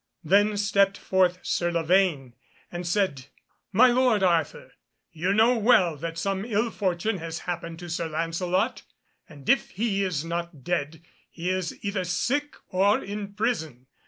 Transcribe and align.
Then 0.23 0.57
stepped 0.57 0.97
forth 0.97 1.37
Sir 1.43 1.69
Lavaine 1.71 2.33
and 2.71 2.87
said, 2.87 3.27
"My 3.71 3.85
lord 3.89 4.23
Arthur, 4.23 4.71
you 5.11 5.31
know 5.31 5.55
well 5.59 5.95
that 5.95 6.17
some 6.17 6.43
ill 6.43 6.71
fortune 6.71 7.19
has 7.19 7.37
happened 7.45 7.77
to 7.77 7.87
Sir 7.87 8.09
Lancelot, 8.09 8.81
and 9.29 9.47
if 9.47 9.69
he 9.69 10.03
is 10.03 10.25
not 10.25 10.63
dead, 10.63 11.03
he 11.29 11.51
is 11.51 11.77
either 11.85 12.03
sick 12.03 12.55
or 12.71 12.97
in 13.03 13.35
prison. 13.35 13.85